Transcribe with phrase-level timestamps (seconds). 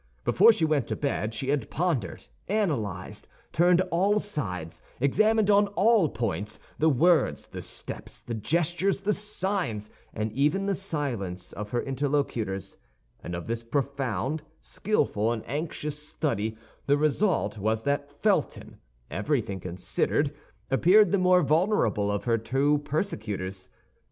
[0.25, 5.67] Before she went to bed she had pondered, analyzed, turned on all sides, examined on
[5.77, 11.69] all points, the words, the steps, the gestures, the signs, and even the silence of
[11.69, 12.77] her interlocutors;
[13.23, 16.57] and of this profound, skillful, and anxious study
[16.87, 18.77] the result was that Felton,
[19.11, 20.33] everything considered,
[20.71, 23.69] appeared the more vulnerable of her two persecutors.